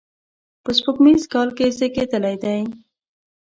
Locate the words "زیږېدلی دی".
1.77-2.59